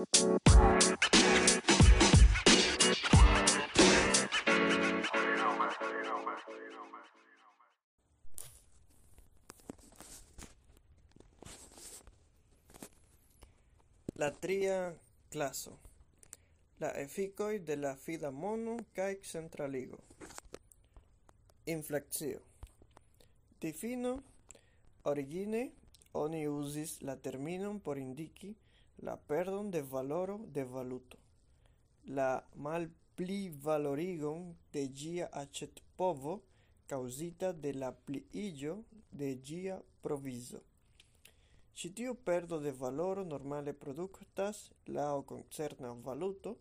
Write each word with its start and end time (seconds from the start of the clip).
La 0.00 0.06
tria 14.32 14.96
claso. 15.28 15.78
La 16.78 16.90
eficoi 16.92 17.58
de 17.58 17.76
la 17.76 17.94
fida 17.94 18.30
mono 18.30 18.78
cae 18.94 19.20
centraligo. 19.22 19.98
Inflexio. 21.66 22.40
Difino 23.60 24.22
origine 25.02 25.72
oni 26.12 26.48
usis 26.48 27.02
la 27.02 27.16
terminon 27.16 27.80
por 27.80 27.98
indiki 27.98 28.56
la 29.02 29.16
perdon 29.16 29.70
de 29.70 29.82
valoro 29.82 30.38
de 30.54 30.64
valuto, 30.64 31.18
la 32.04 32.44
malplivalorigon 32.54 34.56
de 34.72 34.88
gia 34.94 35.28
acet 35.32 35.82
povo 35.96 36.42
causita 36.86 37.52
de 37.52 37.74
la 37.74 37.92
pliiĝo 37.92 38.82
de 39.10 39.38
gia 39.44 39.80
proviso. 40.02 40.60
Si 41.74 41.90
tiu 41.96 42.14
perdo 42.14 42.60
de 42.60 42.72
valoro 42.72 43.24
normale 43.24 43.72
productas 43.72 44.70
la 44.86 45.14
o 45.16 45.22
concerna 45.22 45.92
valuto 46.08 46.56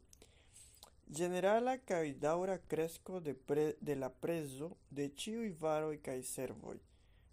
generala 1.11 1.77
cae 1.77 2.13
daura 2.13 2.59
cresco 2.59 3.19
de, 3.19 3.33
pre, 3.33 3.75
de 3.81 3.95
la 3.95 4.09
preso 4.09 4.77
de 4.89 5.11
ciui 5.17 5.49
varoi 5.49 5.97
cae 5.97 6.23
servoi. 6.23 6.79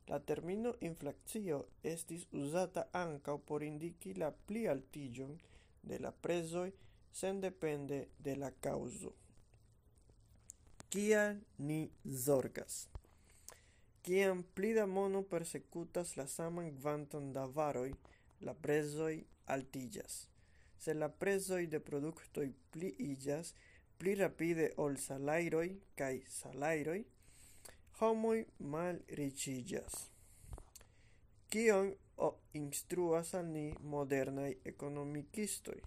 La 0.08 0.18
termino 0.20 0.74
inflacio 0.80 1.64
estis 1.82 2.26
uzata 2.32 2.86
ankaŭ 2.92 3.38
por 3.46 3.62
indiki 3.62 4.14
la 4.14 4.30
pli 4.30 4.60
plialtiĝon 4.60 5.32
de 5.82 5.98
la 5.98 6.12
prezoj 6.26 6.68
sendepende 7.12 7.98
de 8.18 8.36
la 8.36 8.50
kaŭzo. 8.66 9.12
Kia 10.88 11.24
ni 11.58 11.80
zorgas? 12.26 12.86
Kiam 14.06 14.44
pli 14.54 14.72
da 14.74 14.86
mono 14.86 15.22
persekutas 15.22 16.16
la 16.16 16.26
saman 16.30 16.68
kvanton 16.76 17.32
da 17.32 17.44
varoj, 17.56 17.90
la 18.40 18.54
prezoj 18.54 19.24
altiĝas. 19.46 20.28
Se 20.78 20.94
la 20.94 21.08
prezoj 21.08 21.66
de 21.72 21.80
produktoj 21.80 22.46
pliiĝas 22.70 23.54
pli 23.98 24.14
rapide 24.20 24.68
ol 24.84 24.94
salajroj 25.08 25.66
kaj 25.98 26.12
salajroj, 26.30 27.00
homoi 27.98 28.46
mal 28.58 29.00
ricillas. 29.08 30.10
Cion 31.50 31.94
o 32.16 32.28
instruas 32.52 33.34
al 33.34 33.46
ni 33.52 33.74
modernai 33.80 34.56
economicistoi? 34.64 35.80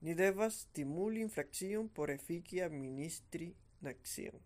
Ni 0.00 0.14
devas 0.14 0.60
stimuli 0.60 1.20
infraccion 1.20 1.88
por 1.88 2.10
efiki 2.10 2.62
administri 2.62 3.54
nacion. 3.80 4.40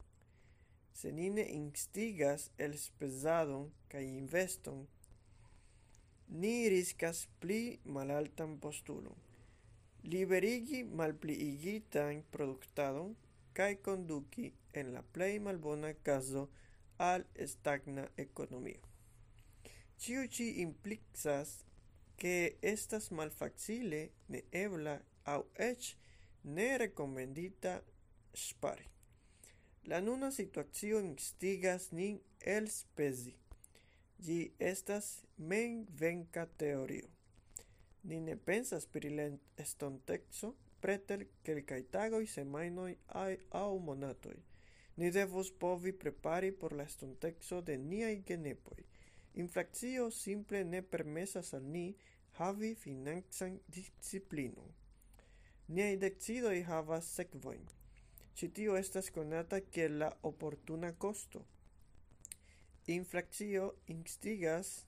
Se 0.94 1.12
ni 1.12 1.28
ne 1.30 1.44
instigas 1.58 2.50
elspezadon 2.58 3.70
kaj 3.88 4.02
investon, 4.04 4.86
ni 6.28 6.68
riskas 6.68 7.28
pli 7.40 7.78
malaltan 7.84 8.58
postulon. 8.58 9.14
Liberigi 10.04 10.82
malpliigitan 10.84 12.22
produktadon 12.30 13.14
kaj 13.52 13.74
konduki 13.86 14.52
en 14.74 14.92
la 14.94 15.02
plej 15.02 15.38
malbona 15.40 15.92
caso 15.94 16.48
al 16.98 17.24
stagna 17.46 18.08
ekonomio. 18.16 18.82
Ciu 19.98 20.26
ci 20.28 20.60
implicas 20.62 21.64
ke 22.16 22.56
estas 22.62 23.10
malfacile, 23.10 24.10
au 25.24 25.46
ech 25.54 25.96
ne 26.44 26.78
recomendita 26.78 27.80
spare 28.34 28.94
La 29.86 30.00
nuna 30.00 30.30
situacio 30.30 31.00
instigas 31.00 31.90
nin 31.92 32.20
el 32.40 32.68
spezi. 32.72 33.34
Gi 34.24 34.38
estas 34.58 35.08
menvenka 35.36 36.46
teorio. 36.56 37.10
Ni 38.02 38.20
ne 38.20 38.36
pensas 38.36 38.86
pri 38.86 39.10
la 39.10 39.26
estontexo 39.60 40.54
preter 40.80 41.26
kelkaj 41.44 41.82
tagoj, 41.92 42.24
semajnoj 42.26 42.94
au 43.60 43.78
monatoi. 43.78 44.40
Ni 44.96 45.10
devos 45.10 45.50
povi 45.50 45.92
prepari 45.92 46.52
por 46.52 46.72
la 46.72 46.84
estontexo 46.84 47.60
de 47.62 47.76
niai 47.78 48.22
genepoi. 48.26 48.84
Inflaccio 49.34 50.10
simple 50.10 50.64
ne 50.64 50.82
permesas 50.82 51.54
al 51.54 51.64
ni 51.64 51.96
havi 52.38 52.74
financan 52.74 53.58
disciplinon. 53.66 54.70
Niai 55.68 55.96
decidoi 55.96 56.62
havas 56.68 57.10
sekvojn. 57.16 57.66
Ĉi 58.34 58.48
tio 58.54 58.76
estas 58.76 59.10
conata 59.10 59.60
che 59.60 59.88
la 59.88 60.10
oportuna 60.22 60.92
costo. 60.92 61.44
Inflaccio 62.86 63.74
instigas 63.86 64.84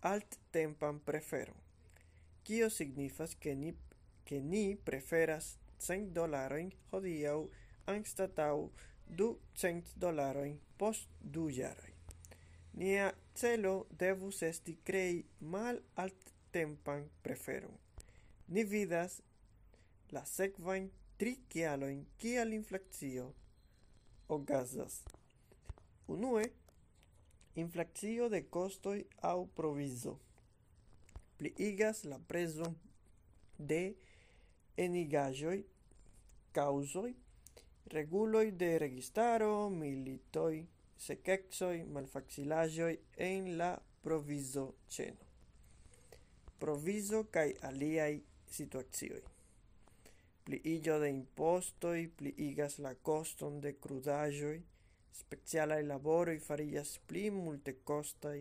alt 0.00 0.38
tempam 0.50 1.00
prefero. 1.00 1.54
Kio 2.42 2.68
signifas 2.68 3.36
che 3.38 3.54
ni, 3.54 3.72
che 4.24 4.40
ni 4.40 4.76
preferas 4.76 5.56
100 5.78 6.12
dolarojn 6.12 6.72
hodiau 6.90 7.48
anstatau 7.86 8.70
du 9.06 9.28
cent 9.54 9.84
dolarojn 9.96 10.58
post 10.78 11.08
du 11.20 11.48
jaroi. 11.50 11.92
Nia 12.74 13.12
celo 13.34 13.86
devus 13.90 14.42
esti 14.42 14.78
alt 15.96 16.32
tempam 16.52 17.08
prefero 17.22 17.70
Ni 18.48 18.64
vidas 18.64 19.22
la 20.10 20.24
sekvajn 20.24 20.90
tri 21.16 21.36
kialojn 21.48 22.04
kial 22.18 22.52
inflaccio 22.52 23.32
okazas. 24.28 25.02
Unue, 26.06 26.44
inflacio 27.54 28.28
de 28.28 28.42
costoj 28.48 29.04
au 29.22 29.46
proviso. 29.46 30.18
pliigas 31.36 32.04
la 32.04 32.18
preso 32.18 32.74
de 33.58 33.96
enigajoi 34.76 35.64
causoi 36.52 37.14
reguloi 37.92 38.52
de 38.52 38.78
registaro, 38.78 39.68
militoi, 39.70 40.64
sekecoj, 40.96 41.84
malfacilaĵoj 41.96 42.96
en 43.28 43.52
la 43.58 43.74
proviso 44.02 44.66
ceno. 44.88 45.30
Proviso 46.58 47.24
kai 47.30 47.52
aliai 47.68 48.22
situazioi 48.50 49.22
Pliiĝo 50.44 50.98
de 51.00 51.08
impostoj 51.08 51.98
pliigas 52.18 52.74
la 52.86 52.90
coston 53.08 53.54
de 53.64 53.70
krudaĵoj, 53.84 54.56
specialaj 55.20 55.78
laboroi 55.86 56.34
farillas 56.46 56.90
pli 57.08 57.22
multekostaj, 57.36 58.40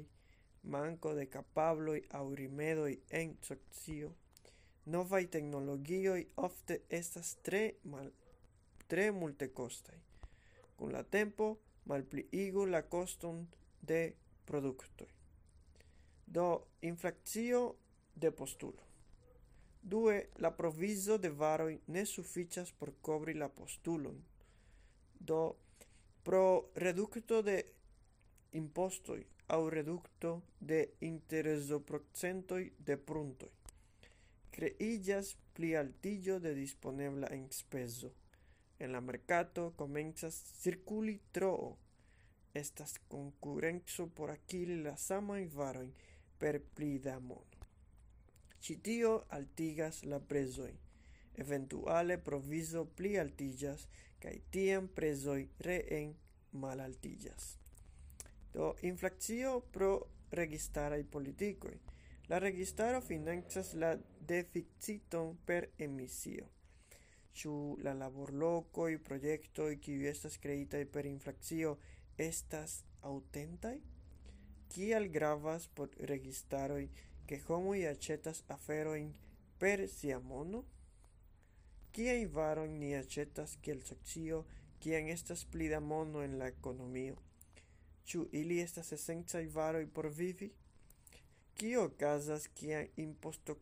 manco 0.75 1.13
de 1.19 1.25
capabloi 1.35 2.01
aŭ 2.19 2.25
rimedoj 2.39 2.91
en 3.21 3.31
socio, 3.47 4.11
novai 4.95 5.23
teknologioj 5.37 6.19
ofte 6.49 6.79
estas 6.99 7.31
tre 7.47 7.63
mal 7.93 8.11
tre 8.93 9.11
multekostaj. 9.11 9.95
Con 10.75 10.91
la 10.93 11.01
tempo 11.03 11.45
malpliigu 11.89 12.65
la 12.65 12.83
coston 12.83 13.47
de 13.81 14.13
productoi. 14.45 15.07
Do 16.25 16.67
inflacio 16.81 17.75
de 18.13 18.31
postulo. 18.31 18.83
Due, 19.81 20.29
la 20.37 20.51
provizo 20.55 21.17
de 21.17 21.29
varoi 21.29 21.81
ne 21.87 22.05
sufficias 22.05 22.71
por 22.71 22.93
cobri 23.01 23.33
la 23.33 23.49
postulon. 23.49 24.23
Do 25.19 25.41
pro 26.23 26.69
reducto 26.75 27.41
de 27.41 27.57
impostoi 28.51 29.25
au 29.47 29.69
reducto 29.69 30.43
de 30.59 30.93
intereso 30.99 31.79
procentoi 31.79 32.73
de 32.77 32.97
pruntoi. 32.97 33.51
Creillas 34.51 35.35
pli 35.53 35.75
altillo 35.75 36.39
de 36.39 36.53
disponebla 36.53 37.28
enspezo. 37.31 38.22
En 38.79 38.91
la 38.91 39.02
mercato 39.02 39.73
comenzas 39.75 40.35
circuli 40.61 41.20
troo. 41.31 41.78
Estas 42.53 42.99
concurrenzo 43.08 44.08
por 44.08 44.31
aquili 44.31 44.81
la 44.84 44.96
samajn 44.97 45.49
varojn 45.55 45.93
per 46.40 46.61
pli 46.75 46.99
da 46.99 47.20
mono. 47.20 47.67
Citio 48.59 49.25
altigas 49.29 50.03
la 50.03 50.20
presoi, 50.20 50.73
Eventuale 51.35 52.17
proviso 52.17 52.85
pli 52.85 53.16
altiĝas 53.17 53.87
cae 54.22 54.37
tiam 54.52 54.87
presoi 54.87 55.47
reen 55.67 56.14
malaltiĝas. 56.52 57.47
Do 58.53 58.75
inflaccio 58.81 59.55
pro 59.73 59.91
registarai 60.31 61.03
politicoi, 61.03 61.79
La 62.29 62.40
registaro 62.40 63.02
financas 63.02 63.73
la 63.73 63.97
deficiton 64.28 65.35
per 65.46 65.70
emisio 65.78 66.46
ĉu 67.40 67.53
la 67.85 67.94
laborlokoj, 67.97 68.91
projektoj 69.08 69.72
kiuj 69.85 70.09
estas 70.12 70.38
kreitaj 70.44 70.84
per 70.96 71.09
inflacio 71.09 71.74
estas 72.28 72.78
aŭtentaj? 73.09 73.78
Kial 74.74 75.09
gravas 75.16 75.68
por 75.78 75.90
registaroj 76.12 76.84
ke 77.30 77.40
homoj 77.47 77.80
aĉetas 77.90 78.44
aferojn 78.56 79.12
per 79.62 79.85
sia 79.96 80.20
mono? 80.20 80.64
Kiaj 81.94 82.26
varojn 82.38 82.80
ni 82.82 82.94
aĉetas 82.97 83.58
kiel 83.66 83.84
socio, 83.90 84.44
kiam 84.82 85.09
estas 85.14 85.44
pli 85.46 85.70
da 85.74 85.80
mono 85.80 86.24
en 86.26 86.40
la 86.40 86.50
ekonomio? 86.53 87.18
Ĉu 88.09 88.28
ili 88.40 88.59
estas 88.62 88.91
esencaj 88.97 89.46
varoj 89.58 89.85
por 89.96 90.09
vivi? 90.22 90.50
Kio 91.58 91.85
okazas 91.90 92.47
kiam 92.58 92.90
imposto 93.06 93.58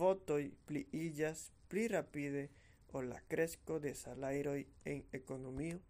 votoj 0.00 0.42
pliiĝas 0.66 1.46
pli 1.70 1.86
rapide 1.88 2.48
por 2.96 3.04
la 3.04 3.20
cresco 3.28 3.78
de 3.78 3.94
salairoi 3.94 4.66
en 4.86 5.04
economio. 5.12 5.82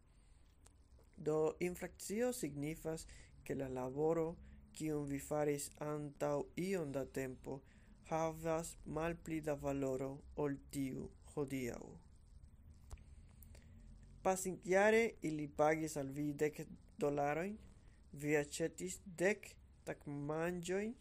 Do 1.17 1.55
infraccio 1.61 2.33
signifas 2.33 3.07
que 3.45 3.55
la 3.55 3.69
laboro 3.69 4.37
kiun 4.73 5.07
vi 5.07 5.21
faris 5.29 5.69
antau 5.79 6.41
ion 6.57 6.91
da 6.97 7.05
tempo 7.21 7.63
havas 8.11 8.75
mal 8.97 9.15
pli 9.15 9.39
da 9.41 9.55
valoro 9.55 10.11
ol 10.35 10.59
tiu 10.73 11.07
hodiau. 11.31 11.87
Pasintjare 14.25 15.05
ili 15.23 15.47
pagis 15.47 15.97
al 15.97 16.11
vi 16.11 16.29
dec 16.35 16.63
dolaroin, 16.99 17.57
vi 18.21 18.37
accetis 18.45 18.99
dec 19.07 19.53
tac 19.85 19.99
mangioin 20.07 20.95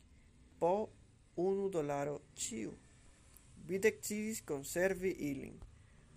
po 0.59 0.75
unu 1.35 1.69
dolaro 1.69 2.19
ciu. 2.35 2.77
Vi 3.67 3.79
decidis 3.79 4.45
conservi 4.45 5.17
ilin. 5.33 5.64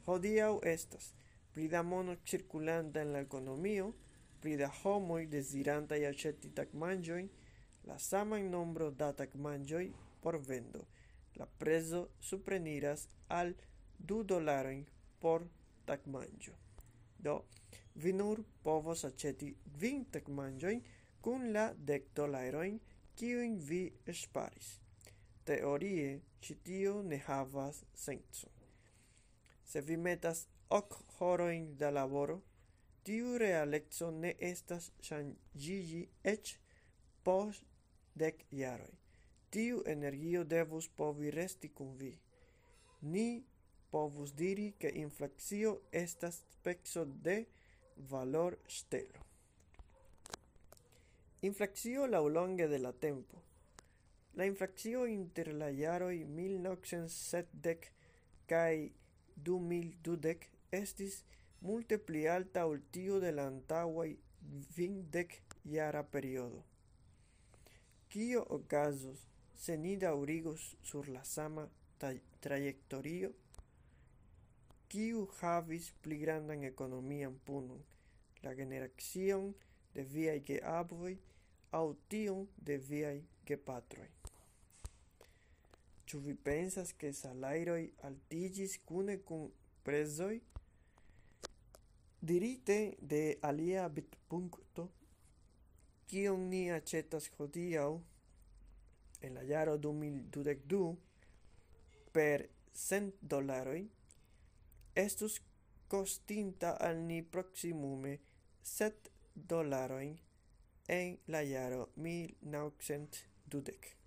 Hodiau 0.09 0.61
estas 0.65 1.11
pli 1.53 1.67
da 1.69 1.83
mono 1.83 2.15
circulanta 2.25 3.01
en 3.01 3.11
la 3.13 3.21
economio, 3.21 3.91
pli 4.41 4.55
da 4.57 4.69
homoj 4.81 5.27
dezirantaj 5.29 5.99
tac 6.13 6.55
tagmanĝojn, 6.61 7.29
la 7.91 7.99
saman 7.99 8.47
nombro 8.55 8.89
da 9.03 9.11
tagmanĝoj 9.19 9.85
por 10.23 10.39
vendo, 10.49 10.87
la 11.37 11.47
preso 11.61 12.01
supreniras 12.31 13.05
al 13.29 13.53
du 13.99 14.23
dolaroin 14.33 14.85
por 15.21 15.45
tagmanĝo. 15.91 16.57
Do, 17.19 17.37
vi 17.95 18.13
nur 18.17 18.41
povos 18.65 19.05
aĉeti 19.05 19.53
tac 19.83 20.05
tagmanĝojn 20.17 20.85
cun 21.25 21.51
la 21.53 21.67
dek 21.91 22.13
dolaroin 22.17 22.81
kiuin 23.15 23.59
vi 23.71 23.83
esparis. 24.07 24.79
Teorie, 25.45 26.21
citio 26.41 27.03
ne 27.03 27.21
havas 27.27 27.83
sencon. 28.07 28.58
Se 29.69 29.81
vi 29.81 29.97
metas 29.97 30.47
ok 30.69 30.95
horoin 31.19 31.67
da 31.81 31.91
laboro, 31.91 32.39
tiu 33.05 33.37
realeco 33.41 34.11
ne 34.23 34.31
estas 34.53 34.87
ŝanĝiĝi 35.09 36.01
ec 36.33 36.55
pos 37.25 37.61
dec 38.23 38.41
iaroi. 38.61 38.97
Tiu 39.53 39.83
energio 39.95 40.45
devus 40.45 40.89
povi 41.01 41.31
resti 41.31 41.69
kun 41.81 41.95
vi. 42.01 42.13
Ni 43.13 43.29
povus 43.91 44.33
diri 44.35 44.75
che 44.79 44.89
inflacio 44.89 45.83
estas 45.91 46.43
spexo 46.53 47.05
de 47.05 47.47
valor 47.97 48.59
stelo. 48.67 49.21
Inflacio 51.41 52.07
laulonge 52.07 52.67
de 52.69 52.79
la 52.79 52.93
tempo. 52.93 53.43
La 54.35 54.45
inflacio 54.45 55.07
inter 55.07 55.55
la 55.55 55.69
iaroi 55.71 56.25
1970 56.25 57.93
kaj 58.47 58.91
du 59.45 59.59
mil 59.71 59.93
dudek 60.05 60.49
estis 60.83 61.23
multe 61.61 61.99
pli 61.99 62.27
alta 62.29 62.65
ol 62.71 62.81
tiu 62.95 63.21
de 63.25 63.31
la 63.37 63.47
antaŭaj 63.53 64.11
kvindek 64.73 65.35
jara 65.75 66.03
periodo. 66.15 66.63
Kio 68.09 68.45
okazos 68.57 69.27
se 69.65 69.77
ni 69.77 69.97
daŭrigos 70.05 70.65
sur 70.91 71.09
la 71.15 71.25
sama 71.25 71.67
trajektorio? 72.41 73.33
Kiu 74.89 75.27
havis 75.41 75.91
pli 76.03 76.19
grandan 76.23 76.65
ekonomian 76.65 77.35
punon, 77.45 77.83
la 78.43 78.55
generacion 78.61 79.51
de 79.95 80.07
viaj 80.15 80.39
geavoj 80.53 81.15
aŭ 81.81 81.87
tion 82.09 82.47
de 82.71 82.79
viaj 82.91 83.19
gepatroj? 83.51 84.09
Ĉu 86.09 86.19
vi 86.25 86.33
pensas, 86.35 86.95
ke 86.97 87.11
salajroj 87.13 87.83
altiĝis 88.09 88.79
kune 88.89 89.19
kun 89.29 89.51
prezoj 89.85 90.39
dirite 92.31 92.77
de 93.11 93.21
alia 93.49 93.83
vidpunkto, 93.97 94.87
kion 96.09 96.47
ni 96.53 96.63
aĉetas 96.73 97.29
hodiaŭ 97.37 97.91
en 99.29 99.37
la 99.37 99.45
jaro 99.51 99.75
2022 99.89 100.81
per 102.17 102.47
100 102.85 103.29
dolaroj 103.35 103.83
estus 105.05 105.37
costinta 105.89 106.73
al 106.89 107.05
ni 107.11 107.21
proximume 107.37 108.15
7 108.73 109.13
dolarojn 109.53 110.17
en 110.99 111.21
la 111.27 111.45
jaro 111.53 111.85
1920. 111.97 113.98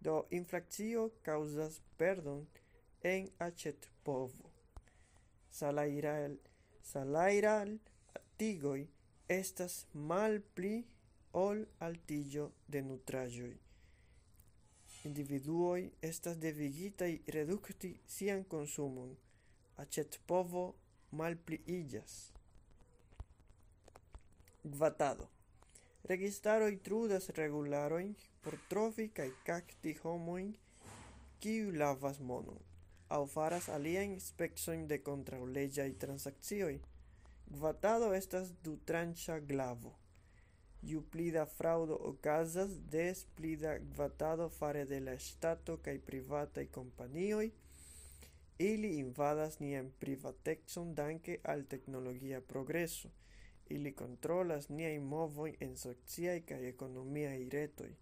Do 0.00 0.26
inflacio 0.30 1.10
causas 1.22 1.80
perdon 1.98 2.46
en 3.02 3.28
aĉetpovo. 3.38 4.52
Salairal, 5.50 6.36
salairal 6.82 7.78
tigoi 8.38 8.86
estas 9.28 9.86
malpli 9.92 10.76
ol 11.32 11.64
altillo 11.80 12.52
de 12.68 12.82
nutrajoi. 12.82 13.56
Individuoi 15.08 15.90
estas 16.02 16.38
devigitai 16.42 17.12
reducti 17.34 17.90
sian 18.06 18.44
consumon, 18.44 19.16
acet 19.76 20.20
povo 20.26 20.64
mal 21.10 21.36
pli 21.36 21.60
illas. 21.66 22.32
Gvatado. 24.64 25.28
Registaroi 26.04 26.76
trudas 26.82 27.28
regularoin 27.36 28.14
por 28.48 28.56
trovi 28.68 29.04
kaj 29.12 29.28
kapti 29.44 29.92
homojn, 30.00 30.54
kiu 31.44 31.72
lavas 31.80 32.20
monon 32.20 32.62
aŭ 33.16 33.18
faras 33.32 33.66
aliajn 33.74 34.14
specojn 34.20 34.86
de 34.92 34.98
kontraŭleĝaj 35.08 35.88
transakcioj. 36.04 36.78
Gvatado 37.58 38.08
estas 38.20 38.54
dutranĉa 38.64 39.36
glavo. 39.50 39.92
Ju 40.92 41.02
pli 41.12 41.28
da 41.36 41.44
fraŭdo 41.58 42.00
okazas, 42.12 42.72
des 42.96 43.26
pli 43.36 43.52
da 43.66 43.76
gvatado 43.92 44.48
fare 44.56 44.86
de 44.94 45.02
la 45.10 45.18
ŝtato 45.28 45.76
kaj 45.84 45.98
privataj 46.08 46.66
kompanioj. 46.80 47.50
Ili 48.70 48.96
invadas 49.04 49.60
nian 49.60 49.92
privatecon 50.00 50.96
danke 51.04 51.38
al 51.44 51.68
teknologia 51.76 52.40
progreso. 52.40 53.12
Ili 53.76 53.92
controlas 53.92 54.68
niai 54.68 54.98
movoi 55.14 55.56
en 55.60 55.76
sociaj 55.76 56.42
cae 56.52 56.68
ekonomiaj 56.74 57.40
retoi 57.60 57.94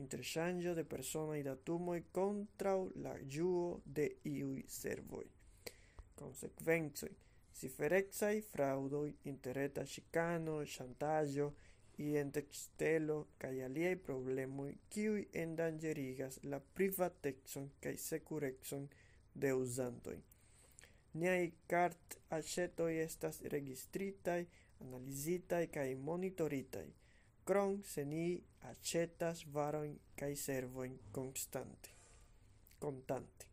interŝanĝo 0.00 0.74
de 0.74 0.84
personaj 0.84 1.42
datumoj 1.48 1.98
kontraŭ 2.18 2.78
la 3.06 3.12
ĝuo 3.34 3.80
de 3.98 4.08
iuj 4.30 4.62
servoj. 4.68 5.26
Konsekvencoj: 6.22 7.10
ciferecaj 7.60 8.34
fraŭdoj, 8.52 9.08
interreta 9.32 9.84
ŝikano, 9.86 10.56
ŝantaĵo, 10.74 11.52
identekstelo 11.98 13.18
kaj 13.38 13.52
aliaj 13.68 13.94
problemoj, 14.06 14.70
kiuj 14.88 15.26
endanĝerigas 15.44 16.38
la 16.44 16.60
privatecon 16.78 17.70
kaj 17.84 17.96
sekurecon 18.06 18.88
de 19.34 19.52
uzantoj. 19.54 20.16
Niaj 21.20 21.52
kart-aĉetoj 21.68 22.92
estas 23.04 23.42
registritaj, 23.54 24.40
analizitaj 24.80 25.66
kaj 25.76 25.88
monitoritaj 26.08 26.86
krom 27.44 27.82
se 27.82 28.04
ni 28.04 28.42
acetas 28.60 29.46
varojn 29.46 29.98
kaj 30.16 30.36
servojn 30.36 30.98
konstante 31.12 31.90
kontante. 32.78 33.46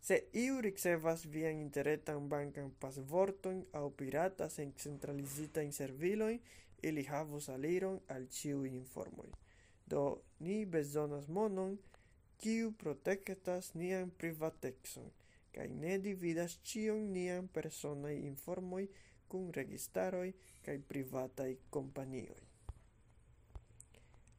Se 0.00 0.18
iu 0.32 0.60
ricevas 0.60 1.24
vian 1.34 1.60
interretan 1.60 2.28
bankan 2.28 2.70
pasvorton 2.80 3.64
au 3.72 3.90
piratas 3.98 4.58
en 4.58 4.72
centralizitajn 4.84 5.72
serviloi, 5.72 6.40
ili 6.82 7.04
havus 7.06 7.48
aliron 7.48 8.00
al 8.08 8.26
ciu 8.26 8.64
informoi. 8.66 9.30
Do 9.86 10.04
ni 10.38 10.64
bezonas 10.66 11.28
monon, 11.28 11.76
kiu 12.42 12.72
protectas 12.78 13.74
nian 13.74 14.10
privatexon, 14.22 15.10
cae 15.54 15.68
ne 15.68 15.98
dividas 16.06 16.58
cion 16.66 17.04
nian 17.14 17.48
personai 17.48 18.16
informoi 18.26 18.88
kun 19.28 19.52
registaroi 19.54 20.32
cae 20.64 20.78
privatai 20.88 21.52
companioi 21.70 22.51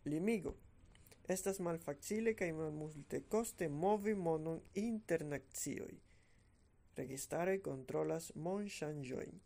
limigo. 0.06 0.56
Estas 1.28 1.60
malfacile 1.60 2.34
kaj 2.36 2.52
malmultekoste 2.54 3.70
movi 3.70 4.16
monon 4.16 4.60
inter 4.76 5.24
nacioj. 5.26 5.94
Registaroj 6.98 7.56
kontrolas 7.66 8.32
monŝanĝojn, 8.36 9.40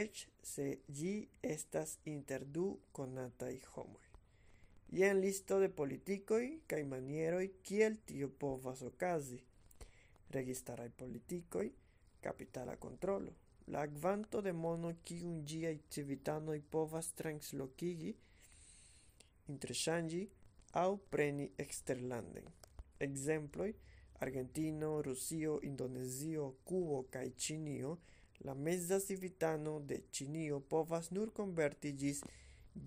eĉ 0.00 0.26
se 0.42 0.66
ĝi 0.98 1.14
estas 1.42 1.94
inter 2.04 2.44
du 2.44 2.66
konataj 2.92 3.54
homoj. 3.74 4.04
Jen 4.98 5.20
listo 5.22 5.60
de 5.62 5.68
politikoj 5.68 6.42
kaj 6.66 6.82
manieroj 6.84 7.46
kiel 7.62 7.96
tio 8.06 8.28
povas 8.28 8.82
okazi. 8.82 9.40
Registaraj 10.30 10.90
politikoj, 10.90 11.70
kapitala 12.20 12.76
kontrolo, 12.76 13.32
la 13.66 13.86
kvanto 13.86 14.42
de 14.42 14.52
mono 14.52 14.92
kiun 15.04 15.40
ĝiaj 15.46 15.76
civitanoj 15.90 16.60
povas 16.70 17.12
translokigi 17.18 18.14
interŝanĝi 19.52 20.22
aŭ 20.82 20.88
preni 21.10 21.46
eksterlanden 21.64 22.46
(ekzemploj: 23.06 23.70
Argentino, 24.24 25.02
Rusio, 25.02 25.60
Indonezio, 25.62 26.44
Kubo 26.64 27.02
kaj 27.10 27.26
Ĉinio). 27.46 27.96
La 28.44 28.54
meza 28.54 28.98
civitano 29.00 29.80
de 29.80 29.96
Ĉinio 30.12 30.60
povas 30.60 31.10
nur 31.10 31.30
konverti 31.32 31.92
ĝis 32.02 32.18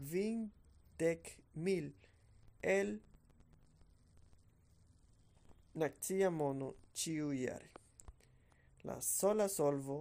kvindekmil 0.02 1.88
el 2.62 3.00
nacia 5.84 6.30
mono 6.30 6.74
ĉiujare. 6.94 7.70
La 8.84 9.02
sola 9.02 9.48
solvo 9.48 9.98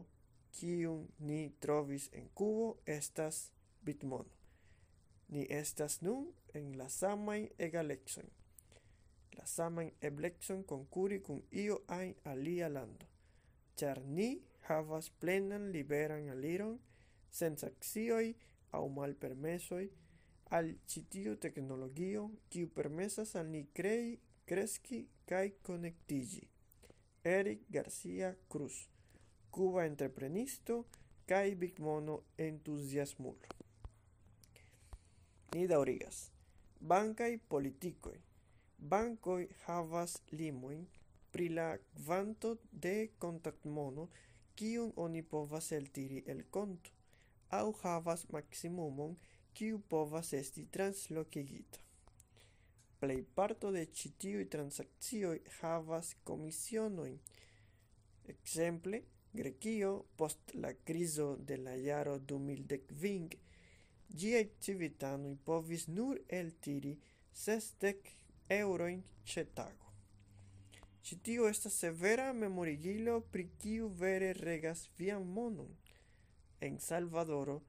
kiun 0.58 1.06
ni 1.18 1.40
trovis 1.60 2.08
en 2.12 2.28
Kubo 2.34 2.68
estas 2.98 3.36
bitmono. 3.82 4.37
Ni 5.28 5.46
estas 5.50 6.00
nun 6.02 6.32
en 6.54 6.76
la 6.78 6.88
samaj 6.88 7.40
egalecoj, 7.58 8.26
la 9.38 9.46
saman 9.46 9.90
eblecon 10.00 10.62
konkuri 10.64 11.20
kun 11.22 11.42
io 11.52 11.80
ajn 11.96 12.14
alia 12.32 12.68
lando, 12.68 13.06
ĉar 13.76 14.00
ni 14.18 14.28
havas 14.68 15.10
plenan 15.20 15.68
liberan 15.74 16.28
aliron 16.34 16.78
sen 17.30 17.58
sankcioj 17.60 18.26
aŭ 18.78 18.84
malpermesoj 18.96 19.84
al 20.58 20.72
ĉi 20.90 21.04
tiu 21.12 21.36
teknologio, 21.36 22.24
kiu 22.48 22.70
permesas 22.78 23.34
al 23.36 23.50
ni 23.52 23.66
krei, 23.80 24.16
kreski 24.48 25.02
kaj 25.28 25.46
konektiĝi. 25.68 26.46
Eric 27.24 27.68
Garcia 27.68 28.32
Cruz, 28.48 28.86
Cuba 29.52 29.84
entreprenisto 29.84 30.84
kaj 31.28 31.54
bigmono 31.60 32.22
entusiasmulo. 32.48 33.57
Ni 35.54 35.66
daurigas. 35.66 36.16
Bancai 36.80 37.38
politicoi. 37.48 38.18
Bancoi 38.90 39.46
havas 39.64 40.16
limoin 40.30 40.82
pri 41.32 41.48
la 41.48 41.68
kvanto 41.78 42.50
de 42.84 42.92
kontaktmono 43.18 44.04
kiun 44.60 44.92
oni 45.04 45.22
povas 45.22 45.70
eltiri 45.72 46.22
el 46.26 46.44
konto, 46.56 46.90
au 47.58 47.72
havas 47.82 48.26
maximumon 48.36 49.16
kiu 49.54 49.80
povas 49.88 50.32
esti 50.40 50.66
translokigita. 50.76 51.80
Plejparto 53.00 53.72
de 53.72 53.86
ĉi 53.86 54.14
tiuj 54.20 55.38
havas 55.60 56.14
komisionojn. 56.24 57.18
Ekzemple, 58.34 59.02
Grekio 59.32 60.04
post 60.16 60.54
la 60.54 60.72
krizo 60.84 61.36
de 61.36 61.56
la 61.56 61.74
jaro 61.74 62.18
2015 62.18 63.47
Giai 64.08 64.48
civitanoj 64.60 65.36
povis 65.44 65.86
nur 65.88 66.18
eltiri 66.28 66.94
sesdek 67.32 68.08
euroin 68.48 69.02
ce 69.24 69.44
tago. 69.44 69.92
Citio 71.04 71.48
estas 71.48 71.76
severa 71.80 72.32
memorigilo 72.32 73.20
pri 73.20 73.48
kiu 73.58 73.88
vere 73.88 74.32
regas 74.32 74.88
vian 74.98 75.26
monon. 75.36 75.76
En 76.60 76.78
Salvadoro 76.80 77.60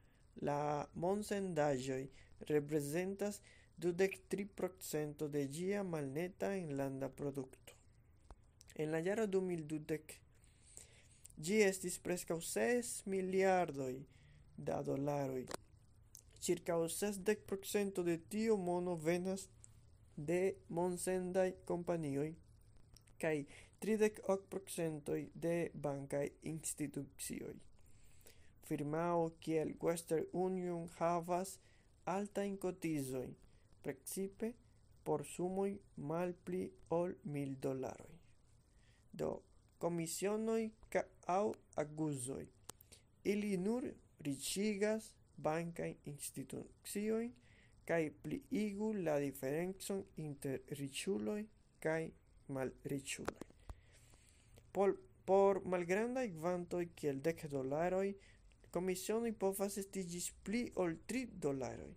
la 0.42 0.88
monsendaĵoj 0.96 2.08
representas 2.50 3.42
23% 3.78 5.28
de 5.28 5.46
gia 5.48 5.84
malneta 5.84 6.56
enlanda 6.56 7.10
producto. 7.10 7.74
En 8.76 8.92
la 8.92 9.00
jaro 9.00 9.28
2012 9.28 10.20
gi 11.38 11.62
estis 11.64 12.00
prescau 12.00 12.42
6 12.42 12.94
miliardoi 13.06 13.96
da 14.58 14.82
dolaroj 14.84 15.59
circa 16.40 16.74
60% 16.74 18.04
de 18.04 18.18
tio 18.18 18.58
mono 18.58 18.96
venas 18.96 19.50
de 20.16 20.42
monsendai 20.68 21.56
companioi 21.66 22.36
kai 23.22 23.48
38% 23.82 25.30
de 25.34 25.72
bankai 25.74 26.28
institucioi 26.42 27.58
Firmao 28.70 29.32
kiel 29.42 29.70
Western 29.82 30.26
Union 30.32 30.90
havas 31.00 31.56
altajn 32.06 32.58
cotizoi 32.58 33.30
precipe 33.82 34.50
por 35.04 35.24
sumoj 35.26 35.72
malpli 36.10 36.60
ol 36.98 37.16
mil 37.24 37.56
dolaroi. 37.64 38.20
Do, 39.20 39.32
comisionoi 39.82 40.68
ca 40.92 41.02
au 41.38 41.56
aguzoi. 41.82 42.46
Ili 43.24 43.58
nur 43.58 43.88
riĉigas 44.28 45.10
bankajn 45.46 45.96
instituciojn 46.12 47.32
kaj 47.90 48.02
pliigu 48.24 48.92
la 49.06 49.18
diferencon 49.20 50.04
inter 50.24 50.60
kai 50.80 51.46
kaj 51.86 52.02
malriĉuloj. 52.56 53.48
Por, 54.76 54.94
por 55.26 55.62
malgrandaj 55.74 56.28
kvantoj 56.36 56.84
kiel 57.00 57.22
dec 57.26 57.46
dolaroi, 57.50 58.14
komisionoj 58.76 59.34
povas 59.42 59.78
estigis 59.82 60.30
pli 60.46 60.68
ol 60.84 60.96
tri 61.10 61.26
dolaroi, 61.48 61.96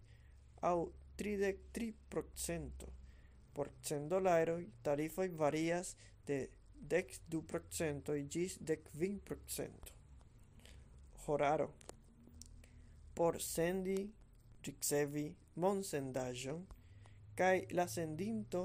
au 0.71 0.91
33%. 1.19 1.93
procento. 2.09 2.87
Por 3.53 3.69
cent 3.83 4.09
dolaroi, 4.09 4.71
tarifoi 4.83 5.29
varias 5.29 5.97
de 6.27 6.49
dek 6.75 7.13
du 7.29 7.43
procentoj 7.43 8.19
20%. 8.25 9.21
procento. 9.25 9.93
Horaro 11.27 11.69
por 13.14 13.40
sendi 13.42 13.99
ricevi 14.66 15.26
monsendaĵon 15.64 16.62
kai 17.40 17.66
la 17.78 17.87
sendinto 17.97 18.62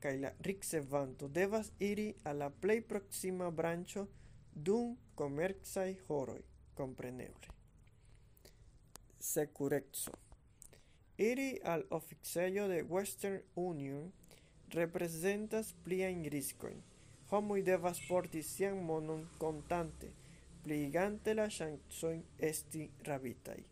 kai 0.00 0.16
la 0.18 0.32
ricevanto 0.48 1.28
devas 1.28 1.72
iri 1.90 2.08
a 2.24 2.32
la 2.32 2.50
plei 2.50 2.80
proxima 2.92 3.50
brancho 3.50 4.06
dum 4.52 4.96
komercaj 5.14 5.92
horoi 6.08 6.42
compreneble 6.74 7.48
securexo 9.18 10.12
Iri 11.20 11.60
al 11.62 11.84
oficejo 11.90 12.66
de 12.68 12.82
Western 12.82 13.42
Union 13.54 14.12
representas 14.70 15.74
plia 15.84 16.08
in 16.08 16.24
riscoin 16.24 16.78
homui 17.30 17.62
devas 17.62 18.00
porti 18.08 18.42
sian 18.42 18.80
monon 18.84 19.28
contante 19.38 20.08
pligante 20.64 21.34
la 21.34 21.48
chansoin 21.56 22.22
esti 22.50 22.90
rabitai 23.08 23.69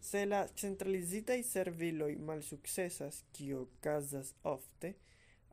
Se 0.00 0.26
la 0.26 0.46
centralizitaj 0.48 1.42
serviloj 1.42 2.16
malsukcesas, 2.16 3.24
kio 3.32 3.62
okazas 3.62 4.34
ofte, 4.42 4.94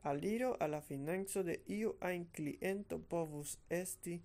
aliro 0.02 0.56
al 0.60 0.70
la 0.70 0.80
financo 0.80 1.42
de 1.42 1.58
iu 1.66 1.94
ajn 2.00 2.26
kliento 2.32 2.98
povus 2.98 3.56
esti 3.70 4.20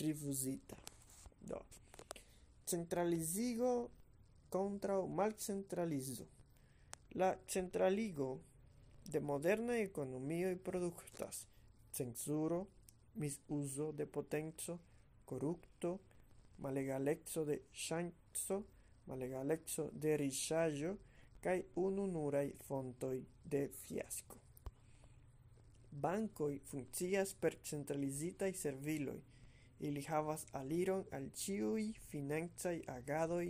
rifuzita. 0.00 0.76
Do, 1.40 1.60
centralizigo 2.66 3.90
kontraŭ 4.50 5.06
malcentralizo. 5.06 6.26
La 7.14 7.36
centraligo 7.48 8.28
de 9.04 9.20
modernaj 9.20 9.80
ekonomioj 9.82 10.56
produktas 10.56 11.46
censuro, 11.92 12.66
misuso 13.14 13.92
de 13.92 14.06
potenco, 14.06 14.78
corrupto, 15.24 15.98
malegalezzo 16.58 17.44
de 17.44 17.60
ŝanco, 17.72 18.62
malega 19.06 19.40
alekso 19.40 19.88
de 19.92 20.16
riĉaĵo 20.20 20.94
kaj 21.42 21.58
ununurai 21.82 22.52
fontoi 22.68 23.24
de 23.44 23.66
fiasco. 23.82 24.38
Bancoi 25.92 26.60
funccias 26.70 27.34
per 27.34 27.58
centralizitai 27.68 28.52
serviloi, 28.54 29.20
Ili 29.82 30.02
havas 30.06 30.44
aliron 30.54 31.02
al 31.10 31.24
ciui 31.34 31.88
financaj 32.10 32.76
agadoi 32.86 33.48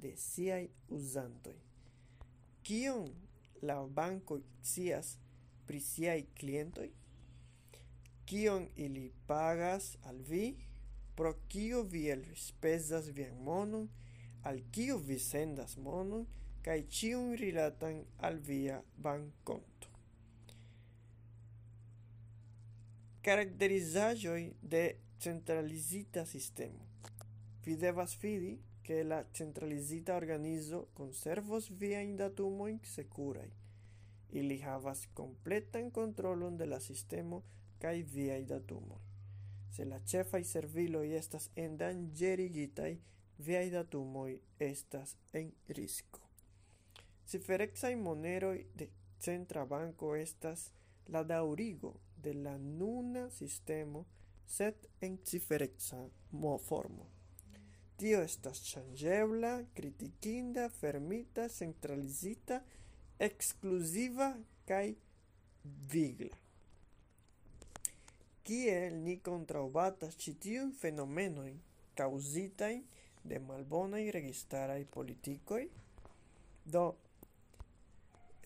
de 0.00 0.14
siai 0.16 0.70
usantoi. 0.88 1.58
Kion 2.64 3.10
la 3.68 3.76
bancoi 3.98 4.40
cias 4.62 5.10
pri 5.66 5.80
siai 5.80 6.22
clientoi? 6.40 6.88
Kion 8.24 8.64
ili 8.76 9.10
pagas 9.28 9.90
al 10.08 10.22
vi? 10.30 10.46
Pro 11.16 11.34
kio 11.52 11.82
vi 11.82 12.06
el 12.16 12.24
spesas 12.46 13.12
vian 13.12 13.36
monon? 13.44 13.84
al 14.44 14.60
kiu 14.70 14.98
vi 14.98 15.18
sendas 15.18 15.76
monon 15.76 16.26
kaj 16.64 16.78
ĉiun 16.96 17.34
rilatan 17.40 18.02
al 18.28 18.38
via 18.48 18.80
bankonto. 19.06 19.90
Karakterizaĵoj 23.24 24.40
de 24.62 24.84
centralizita 25.24 26.26
sistemo. 26.26 26.84
Vi 27.64 27.76
devas 27.80 28.16
fidi 28.20 28.58
ke 28.84 29.00
la 29.04 29.22
centralizita 29.32 30.16
organizo 30.16 30.82
konservos 30.94 31.70
viajn 31.70 32.16
datumojn 32.20 32.80
sekuraj. 32.84 33.48
Ili 34.32 34.58
havas 34.60 35.06
kompletan 35.14 35.90
kontrolon 35.90 36.56
de 36.56 36.66
la 36.66 36.80
sistemo 36.80 37.40
kaj 37.80 38.02
viaj 38.12 38.42
datumoj. 38.50 39.00
Se 39.72 39.84
la 39.84 40.00
ĉefaj 40.12 40.44
serviloj 40.44 41.06
estas 41.16 41.48
endanĝerigitaj, 41.56 42.92
viai 43.38 43.70
datumoi 43.70 44.40
estas 44.58 45.16
en 45.32 45.52
risko. 45.68 46.20
Ciferecaj 47.26 47.96
moneroi 47.96 48.66
de 48.74 48.90
Centra 49.24 49.64
banco 49.64 50.14
estas 50.14 50.70
la 51.08 51.22
daurigo 51.24 51.94
de 52.16 52.34
la 52.34 52.58
nuna 52.58 53.30
sistemo, 53.30 54.04
set 54.46 54.86
en 55.00 55.18
cifereca 55.24 56.08
formo. 56.58 57.06
Tio 57.96 58.20
estas 58.22 58.60
changebla, 58.64 59.64
criticinda, 59.74 60.68
fermita, 60.68 61.48
centralizita, 61.48 62.62
exclusiva 63.18 64.34
kaj 64.66 64.94
vigla. 65.64 66.36
Kiel 68.44 68.98
ni 69.00 69.16
contraubatas 69.24 70.18
citiun 70.18 70.40
tiujn 70.42 70.72
fenomenojn 70.80 71.60
de 73.24 73.38
malbonaj 73.40 74.10
registarai 74.10 74.84
politicoi, 74.84 75.68
do 76.64 76.84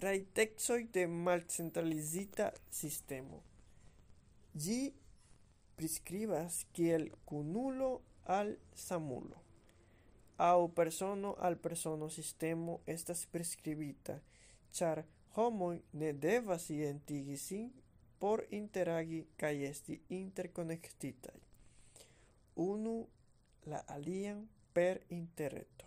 raitexoi 0.01 0.89
de 0.95 1.07
malcentralizita 1.07 2.53
sistemo. 2.71 3.43
Gi 4.55 4.93
prescribas 5.77 6.65
kiel 6.73 7.11
kunulo 7.25 7.91
al 8.25 8.57
samulo. 8.75 9.43
Au 10.37 10.69
persono 10.69 11.35
al 11.39 11.57
persono 11.59 12.09
sistemo 12.09 12.81
estas 12.87 13.27
prescribita, 13.27 14.21
char 14.71 15.05
homoi 15.35 15.83
ne 15.93 16.13
devas 16.13 16.71
identigi 16.71 17.37
sin 17.37 17.73
por 18.19 18.45
interagi 18.51 19.25
kaj 19.37 19.55
esti 19.71 20.01
interkonektitaj. 20.09 21.39
Unu 22.57 22.97
la 23.67 23.83
alian 23.87 24.47
per 24.79 25.01
interreto. 25.09 25.87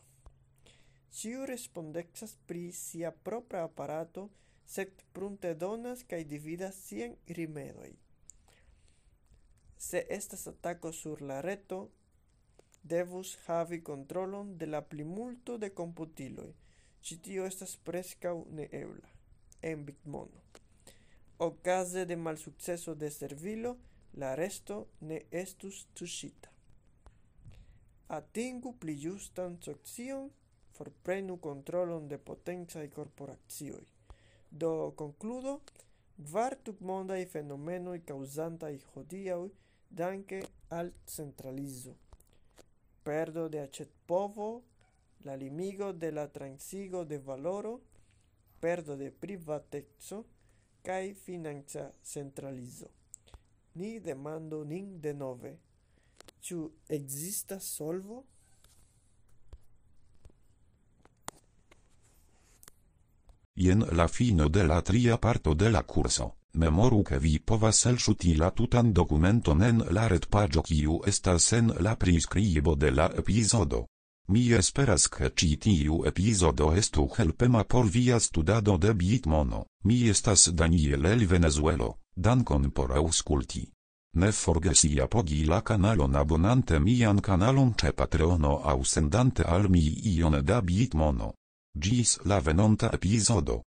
Ciu 1.15 1.45
respondexas 1.45 2.33
pri 2.45 2.73
sia 2.75 3.11
propra 3.11 3.61
aparato, 3.63 4.25
sed 4.65 4.91
prunte 5.15 5.53
donas 5.55 6.03
kaj 6.03 6.25
dividas 6.33 6.79
sien 6.87 7.15
rimedoi. 7.37 7.93
Se 9.77 10.03
estas 10.17 10.43
atako 10.51 10.91
sur 10.91 11.23
la 11.29 11.39
reto, 11.47 11.79
devus 12.83 13.33
havi 13.45 13.79
controlon 13.91 14.57
de 14.57 14.67
la 14.73 14.81
plimulto 14.81 15.57
de 15.57 15.71
computiloi. 15.81 16.51
Citio 17.01 17.45
estas 17.45 17.79
ne 17.85 18.43
neebla 18.49 19.09
en 19.61 19.85
Bitmono. 19.85 20.43
Ocase 21.37 22.05
de 22.05 22.17
malsukceso 22.17 22.95
de 22.95 23.09
servilo, 23.09 23.77
la 24.13 24.35
resto 24.35 24.87
ne 24.99 25.21
estus 25.31 25.87
tushita 25.93 26.50
atingu 28.17 28.73
pli 28.79 28.95
justan 29.03 29.57
socion, 29.61 30.29
forprenu 30.75 31.37
controlon 31.37 32.07
de 32.07 32.17
potencaj 32.17 32.89
corporazioi. 32.89 33.85
Do 34.51 34.91
konkludo, 34.99 35.61
kvar 36.25 36.57
mondai 36.79 37.25
fenomenoi 37.25 37.99
causantai 37.99 38.75
hodiaui 38.93 39.51
danke 39.89 40.41
al 40.69 40.91
centralizo. 41.05 41.95
Perdo 43.03 43.47
de 43.49 43.61
aĉetpovo, 43.61 44.61
la 45.23 45.35
limigo 45.35 45.93
de 45.93 46.11
la 46.11 46.27
transigo 46.27 47.05
de 47.05 47.17
valoro, 47.17 47.79
perdo 48.59 48.95
de 48.95 49.11
privatezzo, 49.11 50.25
cae 50.83 51.13
financa 51.13 51.91
centralizo. 52.03 52.89
Ni 53.75 53.99
demando 53.99 54.63
nin 54.63 54.99
denove. 55.01 55.57
Ĉu 56.41 56.59
ekzistas 56.89 57.65
solvo? 57.77 58.23
Jen 63.55 63.83
la 63.91 64.07
fino 64.07 64.47
de 64.49 64.63
la 64.63 64.81
tria 64.81 65.17
parto 65.17 65.53
de 65.53 65.69
la 65.69 65.83
kurso. 65.83 66.31
Memoru 66.53 67.03
ke 67.03 67.19
vi 67.19 67.39
povas 67.39 67.85
elŝuti 67.85 68.33
la 68.35 68.49
tutan 68.51 68.91
dokumenton 68.93 69.61
en 69.63 69.83
la 69.97 70.07
retpaĝo 70.11 70.63
kiu 70.69 70.97
estas 71.11 71.51
en 71.53 71.71
la 71.79 71.95
priskribo 71.95 72.75
de 72.75 72.91
la 72.91 73.07
epizodo. 73.21 73.85
Mi 74.27 74.41
esperas 74.57 75.07
ke 75.07 75.29
ĉi 75.29 75.49
tiu 75.65 75.99
epizodo 76.11 76.71
estu 76.81 77.07
helpema 77.17 77.63
por 77.63 77.85
via 77.97 78.19
studado 78.19 78.77
de 78.77 78.93
Bitmono. 78.93 79.65
Mi 79.83 80.09
estas 80.09 80.49
Daniel 80.53 81.05
el 81.05 81.27
Venezuelo. 81.27 81.99
Dankon 82.15 82.71
por 82.71 82.91
aŭskulti. 82.91 83.63
Ne 84.13 84.29
forgesi 84.33 84.99
apogi 84.99 85.45
la 85.45 85.61
kanalon 85.61 86.15
abonante 86.15 86.79
mian 86.79 87.21
kanalon 87.21 87.73
ce 87.77 87.93
Patreono 87.93 88.59
au 88.61 88.83
sendante 88.83 89.41
al 89.43 89.69
mi 89.69 89.83
ion 90.15 90.41
da 90.43 90.61
Bitmono. 90.61 91.35
Gis 91.73 92.19
la 92.25 92.41
venonta 92.41 92.91
episodo. 92.91 93.63